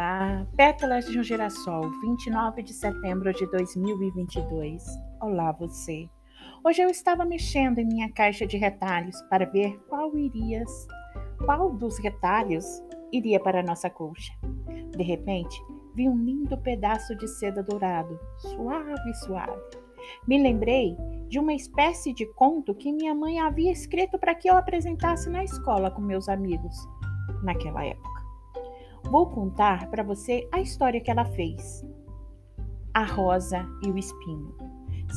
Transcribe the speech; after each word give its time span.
Olá, 0.00 0.46
Pétalas 0.56 1.04
de 1.04 1.18
um 1.18 1.22
Girassol, 1.22 1.90
29 2.00 2.62
de 2.62 2.72
setembro 2.72 3.34
de 3.34 3.44
2022. 3.50 4.82
Olá, 5.20 5.52
você. 5.52 6.08
Hoje 6.64 6.80
eu 6.80 6.88
estava 6.88 7.22
mexendo 7.26 7.80
em 7.80 7.84
minha 7.84 8.10
caixa 8.10 8.46
de 8.46 8.56
retalhos 8.56 9.20
para 9.28 9.44
ver 9.44 9.78
qual 9.90 10.16
iria, 10.16 10.64
qual 11.44 11.74
dos 11.74 11.98
retalhos 11.98 12.64
iria 13.12 13.38
para 13.38 13.60
a 13.60 13.62
nossa 13.62 13.90
colcha. 13.90 14.32
De 14.96 15.02
repente, 15.02 15.62
vi 15.94 16.08
um 16.08 16.16
lindo 16.16 16.56
pedaço 16.56 17.14
de 17.14 17.28
seda 17.28 17.62
dourado, 17.62 18.18
suave, 18.38 19.14
suave. 19.16 19.60
Me 20.26 20.42
lembrei 20.42 20.96
de 21.28 21.38
uma 21.38 21.52
espécie 21.52 22.14
de 22.14 22.24
conto 22.32 22.74
que 22.74 22.90
minha 22.90 23.14
mãe 23.14 23.38
havia 23.38 23.70
escrito 23.70 24.18
para 24.18 24.34
que 24.34 24.48
eu 24.48 24.56
apresentasse 24.56 25.28
na 25.28 25.44
escola 25.44 25.90
com 25.90 26.00
meus 26.00 26.26
amigos 26.26 26.74
naquela 27.42 27.84
época. 27.84 28.09
Vou 29.10 29.26
contar 29.26 29.90
para 29.90 30.04
você 30.04 30.48
a 30.52 30.60
história 30.60 31.00
que 31.00 31.10
ela 31.10 31.24
fez. 31.24 31.84
A 32.94 33.02
rosa 33.02 33.66
e 33.84 33.90
o 33.90 33.98
espinho. 33.98 34.54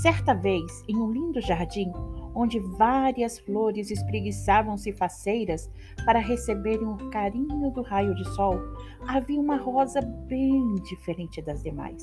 Certa 0.02 0.33
vez, 0.33 0.83
em 0.89 0.97
um 0.97 1.11
lindo 1.11 1.39
jardim, 1.39 1.91
onde 2.33 2.59
várias 2.59 3.38
flores 3.38 3.91
espreguiçavam-se 3.91 4.91
faceiras 4.93 5.69
para 6.07 6.17
receberem 6.17 6.88
o 6.88 7.11
carinho 7.11 7.69
do 7.69 7.83
raio 7.83 8.16
de 8.16 8.27
sol, 8.33 8.59
havia 9.07 9.39
uma 9.39 9.57
rosa 9.57 10.02
bem 10.02 10.73
diferente 10.89 11.39
das 11.39 11.61
demais. 11.61 12.02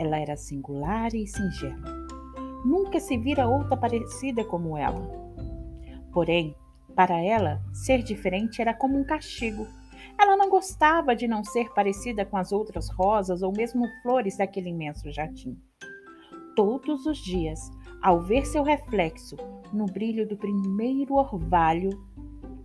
Ela 0.00 0.18
era 0.18 0.36
singular 0.36 1.14
e 1.14 1.24
singela. 1.24 2.08
Nunca 2.64 2.98
se 2.98 3.16
vira 3.16 3.46
outra 3.46 3.76
parecida 3.76 4.44
como 4.44 4.76
ela. 4.76 5.08
Porém, 6.12 6.56
para 6.96 7.16
ela, 7.20 7.62
ser 7.72 8.02
diferente 8.02 8.60
era 8.60 8.74
como 8.74 8.98
um 8.98 9.04
castigo 9.04 9.64
ela 10.22 10.36
não 10.36 10.48
gostava 10.48 11.16
de 11.16 11.26
não 11.26 11.42
ser 11.44 11.72
parecida 11.74 12.24
com 12.24 12.36
as 12.36 12.52
outras 12.52 12.88
rosas 12.90 13.42
ou 13.42 13.52
mesmo 13.52 13.84
flores 14.02 14.36
daquele 14.36 14.68
imenso 14.68 15.10
jardim. 15.10 15.58
Todos 16.54 17.06
os 17.06 17.18
dias, 17.18 17.70
ao 18.00 18.20
ver 18.20 18.46
seu 18.46 18.62
reflexo 18.62 19.36
no 19.72 19.86
brilho 19.86 20.28
do 20.28 20.36
primeiro 20.36 21.14
orvalho, 21.14 21.90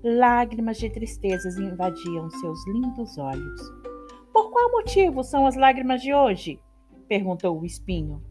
lágrimas 0.03 0.77
de 0.77 0.89
tristezas 0.89 1.57
invadiam 1.57 2.29
seus 2.29 2.67
lindos 2.67 3.17
olhos. 3.17 3.61
Por 4.31 4.51
qual 4.51 4.71
motivo 4.71 5.23
são 5.23 5.47
as 5.47 5.55
lágrimas 5.55 6.01
de 6.01 6.13
hoje? 6.13 6.59
perguntou 7.07 7.59
o 7.59 7.65
espinho. 7.65 8.21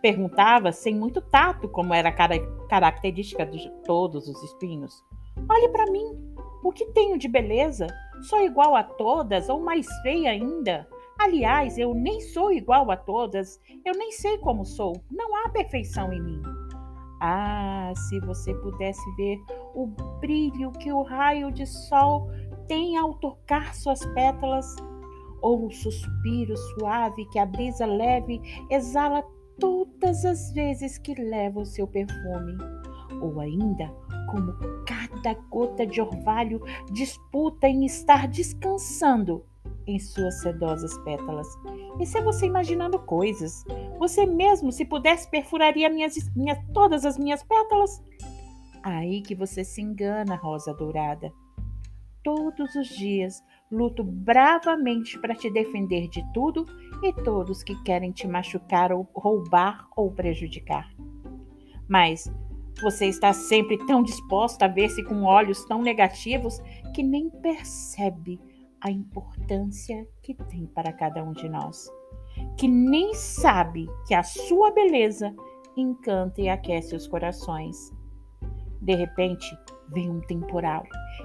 Perguntava 0.00 0.72
sem 0.72 0.94
muito 0.94 1.20
tato, 1.20 1.68
como 1.68 1.92
era 1.92 2.10
característica 2.10 3.44
de 3.44 3.70
todos 3.84 4.26
os 4.26 4.42
espinhos. 4.44 5.04
Olhe 5.48 5.68
para 5.68 5.90
mim, 5.90 6.29
o 6.62 6.72
que 6.72 6.86
tenho 6.86 7.18
de 7.18 7.28
beleza? 7.28 7.86
Sou 8.22 8.42
igual 8.42 8.76
a 8.76 8.82
todas 8.82 9.48
ou 9.48 9.60
mais 9.60 9.86
feia 10.02 10.30
ainda? 10.30 10.86
Aliás, 11.18 11.78
eu 11.78 11.94
nem 11.94 12.20
sou 12.20 12.52
igual 12.52 12.90
a 12.90 12.96
todas, 12.96 13.60
eu 13.84 13.94
nem 13.94 14.10
sei 14.12 14.38
como 14.38 14.64
sou, 14.64 14.94
não 15.10 15.36
há 15.36 15.48
perfeição 15.50 16.12
em 16.12 16.22
mim. 16.22 16.42
Ah, 17.20 17.92
se 17.94 18.18
você 18.20 18.54
pudesse 18.54 19.02
ver 19.16 19.38
o 19.74 19.86
brilho 20.20 20.72
que 20.72 20.90
o 20.90 21.02
raio 21.02 21.52
de 21.52 21.66
sol 21.66 22.30
tem 22.66 22.96
ao 22.96 23.14
tocar 23.14 23.74
suas 23.74 24.04
pétalas, 24.14 24.76
ou 25.42 25.66
o 25.66 25.70
suspiro 25.70 26.56
suave 26.56 27.26
que 27.30 27.38
a 27.38 27.46
brisa 27.46 27.84
leve 27.84 28.40
exala 28.70 29.22
todas 29.58 30.24
as 30.24 30.52
vezes 30.52 30.98
que 30.98 31.14
leva 31.14 31.60
o 31.60 31.66
seu 31.66 31.86
perfume, 31.86 32.56
ou 33.20 33.40
ainda 33.40 33.90
como 34.30 34.54
cada 34.86 35.34
gota 35.50 35.86
de 35.86 36.00
orvalho 36.00 36.60
disputa 36.92 37.68
em 37.68 37.84
estar 37.84 38.28
descansando 38.28 39.44
em 39.86 39.98
suas 39.98 40.40
sedosas 40.40 40.96
pétalas. 40.98 41.48
Isso 42.00 42.16
é 42.16 42.22
você 42.22 42.46
imaginando 42.46 42.98
coisas. 42.98 43.64
Você 43.98 44.24
mesmo, 44.24 44.70
se 44.70 44.84
pudesse, 44.84 45.28
perfuraria 45.28 45.90
minhas, 45.90 46.14
minhas, 46.34 46.58
todas 46.72 47.04
as 47.04 47.18
minhas 47.18 47.42
pétalas. 47.42 48.02
Aí 48.82 49.20
que 49.20 49.34
você 49.34 49.64
se 49.64 49.82
engana, 49.82 50.36
rosa 50.36 50.72
dourada. 50.72 51.32
Todos 52.22 52.74
os 52.74 52.88
dias 52.88 53.42
luto 53.70 54.02
bravamente 54.02 55.18
para 55.18 55.34
te 55.34 55.50
defender 55.50 56.08
de 56.08 56.24
tudo 56.32 56.66
e 57.02 57.12
todos 57.12 57.62
que 57.62 57.80
querem 57.82 58.10
te 58.10 58.26
machucar 58.26 58.92
ou 58.92 59.08
roubar 59.14 59.88
ou 59.96 60.10
prejudicar. 60.10 60.90
Mas 61.88 62.30
você 62.82 63.06
está 63.06 63.32
sempre 63.32 63.78
tão 63.86 64.02
disposta 64.02 64.64
a 64.64 64.68
ver-se 64.68 65.02
com 65.04 65.22
olhos 65.22 65.64
tão 65.64 65.82
negativos 65.82 66.60
que 66.94 67.02
nem 67.02 67.30
percebe 67.30 68.40
a 68.80 68.90
importância 68.90 70.06
que 70.22 70.34
tem 70.34 70.66
para 70.66 70.92
cada 70.92 71.22
um 71.22 71.32
de 71.32 71.48
nós, 71.48 71.88
que 72.56 72.66
nem 72.66 73.12
sabe 73.14 73.88
que 74.06 74.14
a 74.14 74.22
sua 74.22 74.70
beleza 74.70 75.34
encanta 75.76 76.40
e 76.40 76.48
aquece 76.48 76.96
os 76.96 77.06
corações. 77.06 77.92
De 78.80 78.94
repente, 78.94 79.46
veio 79.88 80.12
um 80.12 80.20
temporal 80.20 80.84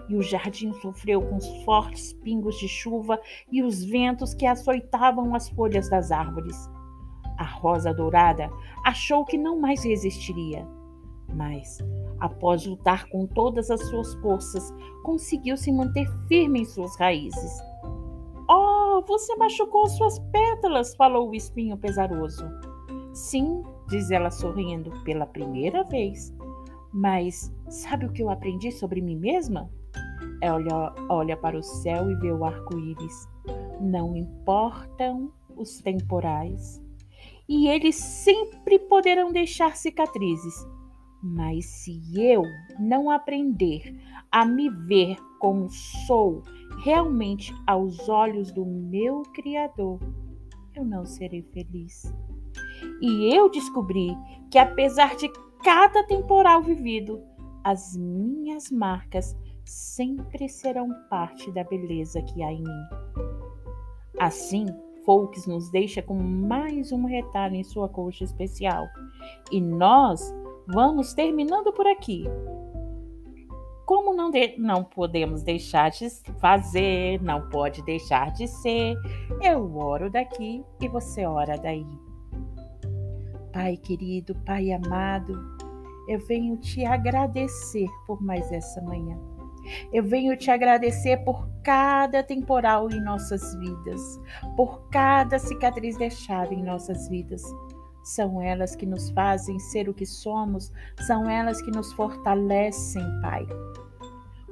e 0.10 0.16
o 0.16 0.22
jardim 0.22 0.74
sofreu 0.82 1.22
com 1.22 1.38
os 1.38 1.48
fortes 1.64 2.12
pingos 2.14 2.58
de 2.60 2.68
chuva 2.68 3.20
e 3.52 3.64
os 3.64 3.84
ventos 3.84 4.34
que 4.34 4.46
açoitavam 4.46 5.34
as 5.34 5.48
folhas 5.50 5.90
das 5.90 6.12
árvores. 6.12 6.70
A 7.38 7.46
rosa 7.46 7.94
dourada 7.94 8.50
achou 8.84 9.24
que 9.24 9.38
não 9.38 9.60
mais 9.60 9.84
resistiria 9.84 10.68
mas, 11.34 11.80
após 12.19 12.66
lutar 12.66 13.08
com 13.09 13.25
todas 13.28 13.69
as 13.69 13.81
suas 13.90 14.13
forças, 14.16 14.74
conseguiu 15.03 15.58
se 15.58 15.72
manter 15.72 16.08
firme 16.28 16.62
em 16.62 16.66
suas 16.66 16.96
raízes. 16.97 17.62
Oh, 18.50 19.03
você 19.08 19.36
machucou 19.36 19.88
suas 19.88 20.19
pétalas, 20.31 20.96
falou 20.96 21.30
o 21.30 21.36
espinho 21.36 21.78
pesaroso. 21.78 22.46
Sim, 23.13 23.63
diz 23.90 24.12
ela 24.12 24.30
sorrindo, 24.30 24.91
pela 25.03 25.25
primeira 25.25 25.84
vez. 25.84 26.34
Mas 26.94 27.53
sabe 27.69 28.06
o 28.06 28.12
que 28.12 28.22
eu 28.22 28.30
aprendi 28.30 28.72
sobre 28.72 29.02
mim 29.02 29.18
mesma? 29.18 29.69
Ela 30.42 30.94
olha 31.09 31.36
para 31.36 31.57
o 31.57 31.63
céu 31.63 32.09
e 32.09 32.16
vê 32.16 32.31
o 32.31 32.46
arco-íris. 32.46 33.28
Não 33.81 34.16
importam 34.16 35.31
os 35.57 35.80
temporais. 35.80 36.81
E 37.47 37.68
eles 37.68 37.96
sempre 37.96 38.80
poderão 38.80 39.31
deixar 39.31 39.75
cicatrizes, 39.75 40.66
mas 41.25 41.66
se 41.66 42.00
eu 42.16 42.44
não 42.80 43.09
aprender 43.09 44.00
a 44.31 44.46
me 44.46 44.69
ver 44.69 45.18
como 45.40 45.68
sou 46.06 46.44
realmente 46.84 47.52
aos 47.66 48.08
olhos 48.08 48.52
do 48.52 48.63
meu 48.63 49.24
Criador, 49.34 50.00
eu 50.75 50.86
não 50.86 51.03
serei 51.03 51.41
feliz. 51.41 52.13
E 53.02 53.36
eu 53.36 53.50
descobri 53.50 54.16
que, 54.52 54.59
apesar 54.59 55.16
de 55.16 55.28
cada 55.63 56.06
temporal 56.06 56.62
vivido, 56.62 57.24
as 57.63 57.97
minhas 57.97 58.69
marcas 58.69 59.36
sempre 59.63 60.47
serão 60.47 60.90
parte 61.09 61.52
da 61.52 61.63
beleza 61.63 62.22
que 62.22 62.44
há 62.44 62.52
em 62.52 62.62
mim. 62.62 62.86
Assim, 64.19 64.68
Folks 65.03 65.47
nos 65.47 65.72
deixa 65.72 66.03
com 66.03 66.16
mais 66.16 66.92
um 66.92 67.06
retalho 67.06 67.56
em 67.56 67.63
sua 67.63 67.90
coxa 67.90 68.24
especial. 68.24 68.88
E 69.52 69.59
nós 69.59 70.34
Vamos 70.68 71.14
terminando 71.14 71.72
por 71.72 71.86
aqui. 71.86 72.26
Como 73.86 74.16
não, 74.16 74.31
de, 74.31 74.58
não 74.58 74.84
podemos 74.84 75.44
deixar 75.44 75.92
de 75.92 76.09
fazer, 76.40 77.22
não 77.22 77.50
pode 77.50 77.84
deixar 77.84 78.31
de 78.31 78.48
ser, 78.48 78.96
eu 79.42 79.78
oro 79.78 80.09
daqui 80.09 80.64
e 80.81 80.88
você 80.88 81.25
ora 81.25 81.56
daí. 81.56 81.86
Pai 83.54 83.78
querido, 83.78 84.34
Pai 84.44 84.72
amado, 84.72 85.40
eu 86.08 86.20
venho 86.25 86.58
te 86.58 86.84
agradecer 86.84 87.88
por 88.07 88.22
mais 88.24 88.51
essa 88.51 88.81
manhã. 88.81 89.18
Eu 89.94 90.04
venho 90.04 90.36
te 90.36 90.50
agradecer 90.50 91.18
por 91.24 91.48
cada 91.63 92.24
temporal 92.24 92.89
em 92.92 93.01
nossas 93.01 93.56
vidas, 93.56 94.01
por 94.56 94.88
cada 94.89 95.39
cicatriz 95.39 95.98
deixada 95.98 96.54
em 96.54 96.63
nossas 96.63 97.07
vidas. 97.07 97.42
São 98.06 98.40
elas 98.40 98.75
que 98.75 98.86
nos 98.86 99.10
fazem 99.10 99.57
ser 99.57 99.90
o 99.90 99.94
que 99.94 100.06
somos, 100.06 100.72
são 101.07 101.28
elas 101.28 101.60
que 101.60 101.72
nos 101.72 101.92
fortalecem, 101.94 103.02
Pai. 103.19 103.48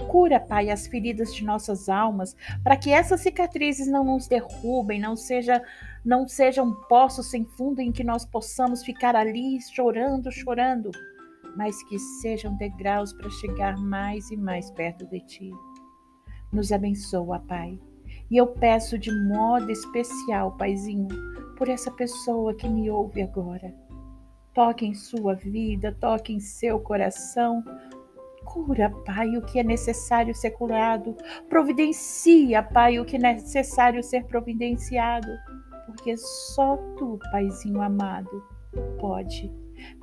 Cura, 0.10 0.40
Pai, 0.40 0.72
as 0.72 0.88
feridas 0.88 1.36
de 1.36 1.46
nossas 1.46 1.88
almas, 1.88 2.36
para 2.64 2.76
que 2.76 2.92
essas 2.92 3.22
cicatrizes 3.22 3.88
não 3.88 4.04
nos 4.04 4.28
derrubem, 4.28 5.00
não 5.00 5.16
seja 5.16 5.62
não 6.04 6.28
sejam 6.28 6.66
um 6.66 6.74
poços 6.74 7.30
sem 7.30 7.46
fundo 7.46 7.80
em 7.80 7.92
que 7.92 8.04
nós 8.04 8.26
possamos 8.26 8.84
ficar 8.84 9.16
ali 9.16 9.62
chorando, 9.62 10.32
chorando, 10.32 10.90
mas 11.56 11.82
que 11.84 11.98
sejam 12.00 12.58
degraus 12.58 13.14
para 13.14 13.30
chegar 13.30 13.78
mais 13.78 14.32
e 14.32 14.36
mais 14.36 14.72
perto 14.72 15.06
de 15.06 15.20
ti. 15.22 15.52
Nos 16.52 16.72
abençoa, 16.72 17.40
Pai. 17.40 17.80
E 18.30 18.36
eu 18.36 18.48
peço 18.48 18.98
de 18.98 19.12
modo 19.28 19.72
especial, 19.72 20.58
Paizinho, 20.58 21.08
por 21.64 21.70
essa 21.70 21.90
pessoa 21.90 22.54
que 22.54 22.68
me 22.68 22.92
ouve 22.92 23.22
agora. 23.22 23.74
Toque 24.54 24.86
em 24.86 24.94
sua 24.94 25.34
vida, 25.34 25.96
toque 25.98 26.34
em 26.34 26.40
seu 26.42 26.78
coração, 26.78 27.64
Cura, 28.44 28.90
Pai, 29.06 29.38
o 29.38 29.42
que 29.42 29.60
é 29.60 29.64
necessário 29.64 30.36
ser 30.36 30.52
curado. 30.52 31.16
Providencia, 31.48 32.62
Pai, 32.62 33.00
o 33.00 33.06
que 33.06 33.16
é 33.16 33.20
necessário 33.20 34.04
ser 34.04 34.26
providenciado. 34.26 35.30
Porque 35.86 36.18
só 36.18 36.76
tu, 36.98 37.18
Paizinho 37.32 37.82
amado, 37.82 38.44
pode. 39.00 39.50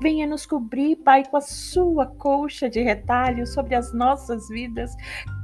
Venha 0.01 0.27
nos 0.27 0.47
cobrir, 0.47 0.97
Pai, 0.97 1.25
com 1.25 1.37
a 1.37 1.41
sua 1.41 2.07
colcha 2.07 2.69
de 2.69 2.81
retalho 2.81 3.47
sobre 3.47 3.75
as 3.75 3.93
nossas 3.93 4.49
vidas. 4.49 4.95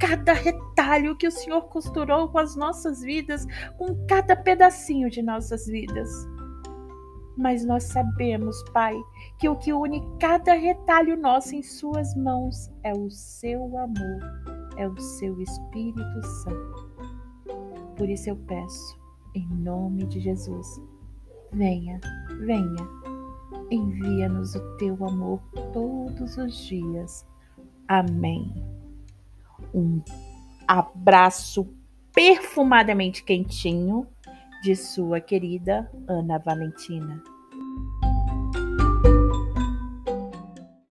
Cada 0.00 0.32
retalho 0.32 1.16
que 1.16 1.26
o 1.26 1.30
Senhor 1.30 1.62
costurou 1.68 2.28
com 2.28 2.38
as 2.38 2.56
nossas 2.56 3.00
vidas, 3.02 3.46
com 3.76 4.06
cada 4.06 4.36
pedacinho 4.36 5.10
de 5.10 5.22
nossas 5.22 5.66
vidas. 5.66 6.08
Mas 7.36 7.64
nós 7.64 7.84
sabemos, 7.84 8.62
Pai, 8.72 8.94
que 9.38 9.48
o 9.48 9.56
que 9.56 9.72
une 9.72 10.02
cada 10.18 10.54
retalho 10.54 11.20
nosso 11.20 11.54
em 11.54 11.62
Suas 11.62 12.14
mãos 12.16 12.70
é 12.82 12.92
o 12.94 13.10
seu 13.10 13.76
amor, 13.78 14.20
é 14.78 14.88
o 14.88 14.98
seu 14.98 15.38
Espírito 15.42 16.22
Santo. 16.42 16.90
Por 17.96 18.08
isso 18.08 18.30
eu 18.30 18.36
peço, 18.36 18.98
em 19.34 19.46
nome 19.48 20.06
de 20.06 20.20
Jesus, 20.20 20.66
venha, 21.52 22.00
venha, 22.40 22.88
envia-nos 23.70 24.54
o 24.54 24.76
teu 24.76 24.94
amor 25.06 25.40
todos 25.72 26.36
os 26.36 26.56
dias. 26.66 27.26
Amém. 27.88 28.52
Um 29.74 30.02
abraço 30.66 31.66
perfumadamente 32.14 33.22
quentinho 33.22 34.06
de 34.62 34.74
sua 34.74 35.20
querida 35.20 35.90
Ana 36.08 36.38
Valentina. 36.38 37.22